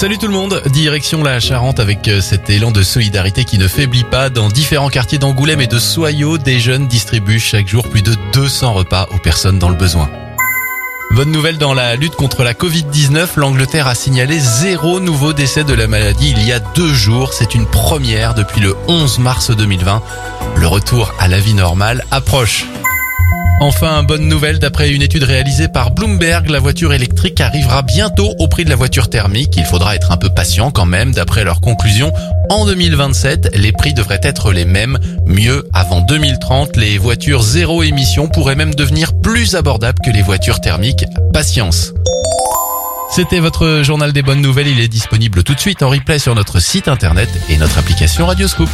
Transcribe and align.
Salut 0.00 0.16
tout 0.16 0.28
le 0.28 0.32
monde, 0.32 0.62
direction 0.72 1.22
la 1.22 1.40
Charente 1.40 1.78
avec 1.78 2.08
euh, 2.08 2.22
cet 2.22 2.48
élan 2.48 2.70
de 2.70 2.82
solidarité 2.82 3.44
qui 3.44 3.58
ne 3.58 3.68
faiblit 3.68 4.02
pas. 4.02 4.30
Dans 4.30 4.48
différents 4.48 4.88
quartiers 4.88 5.18
d'Angoulême 5.18 5.60
et 5.60 5.66
de 5.66 5.78
Soyaux, 5.78 6.38
des 6.38 6.58
jeunes 6.58 6.88
distribuent 6.88 7.38
chaque 7.38 7.68
jour 7.68 7.86
plus 7.86 8.00
de 8.00 8.16
200 8.32 8.72
repas 8.72 9.08
aux 9.14 9.18
personnes 9.18 9.58
dans 9.58 9.68
le 9.68 9.74
besoin. 9.74 10.08
Bonne 11.10 11.30
nouvelle 11.30 11.58
dans 11.58 11.74
la 11.74 11.96
lutte 11.96 12.14
contre 12.14 12.44
la 12.44 12.54
Covid-19, 12.54 13.32
l'Angleterre 13.36 13.88
a 13.88 13.94
signalé 13.94 14.38
zéro 14.38 15.00
nouveau 15.00 15.34
décès 15.34 15.64
de 15.64 15.74
la 15.74 15.86
maladie 15.86 16.32
il 16.34 16.42
y 16.46 16.52
a 16.52 16.60
deux 16.60 16.94
jours. 16.94 17.34
C'est 17.34 17.54
une 17.54 17.66
première 17.66 18.32
depuis 18.32 18.62
le 18.62 18.74
11 18.88 19.18
mars 19.18 19.50
2020. 19.50 20.00
Le 20.56 20.66
retour 20.66 21.12
à 21.18 21.28
la 21.28 21.40
vie 21.40 21.52
normale 21.52 22.06
approche. 22.10 22.64
Enfin, 23.62 24.02
bonne 24.02 24.26
nouvelle, 24.26 24.58
d'après 24.58 24.90
une 24.90 25.02
étude 25.02 25.22
réalisée 25.22 25.68
par 25.68 25.90
Bloomberg, 25.90 26.48
la 26.48 26.60
voiture 26.60 26.94
électrique 26.94 27.42
arrivera 27.42 27.82
bientôt 27.82 28.34
au 28.38 28.48
prix 28.48 28.64
de 28.64 28.70
la 28.70 28.76
voiture 28.76 29.10
thermique. 29.10 29.54
Il 29.58 29.66
faudra 29.66 29.94
être 29.94 30.12
un 30.12 30.16
peu 30.16 30.30
patient 30.30 30.70
quand 30.70 30.86
même, 30.86 31.12
d'après 31.12 31.44
leurs 31.44 31.60
conclusions. 31.60 32.10
En 32.48 32.64
2027, 32.64 33.50
les 33.56 33.72
prix 33.72 33.92
devraient 33.92 34.20
être 34.22 34.52
les 34.52 34.64
mêmes. 34.64 34.98
Mieux, 35.26 35.68
avant 35.74 36.00
2030, 36.00 36.76
les 36.78 36.96
voitures 36.96 37.42
zéro 37.42 37.82
émission 37.82 38.28
pourraient 38.28 38.56
même 38.56 38.74
devenir 38.74 39.12
plus 39.20 39.54
abordables 39.54 39.98
que 40.02 40.10
les 40.10 40.22
voitures 40.22 40.62
thermiques. 40.62 41.04
Patience. 41.34 41.92
C'était 43.10 43.40
votre 43.40 43.82
journal 43.82 44.14
des 44.14 44.22
bonnes 44.22 44.40
nouvelles. 44.40 44.68
Il 44.68 44.80
est 44.80 44.88
disponible 44.88 45.42
tout 45.42 45.54
de 45.54 45.60
suite 45.60 45.82
en 45.82 45.90
replay 45.90 46.18
sur 46.18 46.34
notre 46.34 46.60
site 46.60 46.88
internet 46.88 47.28
et 47.50 47.58
notre 47.58 47.76
application 47.78 48.24
Radioscoop. 48.24 48.70